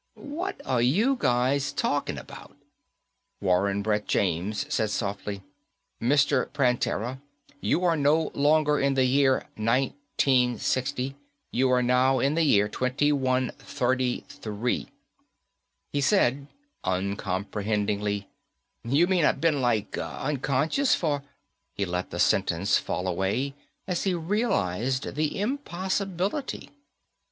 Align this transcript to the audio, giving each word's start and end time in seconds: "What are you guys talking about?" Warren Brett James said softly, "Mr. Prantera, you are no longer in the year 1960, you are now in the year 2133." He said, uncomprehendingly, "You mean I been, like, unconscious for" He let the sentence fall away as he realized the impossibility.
"What 0.17 0.61
are 0.65 0.81
you 0.81 1.13
guys 1.19 1.71
talking 1.71 2.17
about?" 2.17 2.57
Warren 3.39 3.83
Brett 3.83 4.07
James 4.07 4.65
said 4.73 4.89
softly, 4.89 5.43
"Mr. 6.01 6.49
Prantera, 6.51 7.21
you 7.59 7.83
are 7.83 7.95
no 7.95 8.31
longer 8.33 8.79
in 8.79 8.95
the 8.95 9.05
year 9.05 9.47
1960, 9.57 11.15
you 11.51 11.69
are 11.71 11.83
now 11.83 12.17
in 12.17 12.33
the 12.33 12.41
year 12.41 12.67
2133." 12.67 14.87
He 15.93 16.01
said, 16.01 16.47
uncomprehendingly, 16.83 18.27
"You 18.83 19.05
mean 19.05 19.23
I 19.23 19.33
been, 19.33 19.61
like, 19.61 19.95
unconscious 19.99 20.95
for" 20.95 21.21
He 21.77 21.85
let 21.85 22.09
the 22.09 22.17
sentence 22.17 22.79
fall 22.79 23.07
away 23.07 23.53
as 23.87 24.01
he 24.01 24.15
realized 24.15 25.13
the 25.13 25.39
impossibility. 25.39 26.71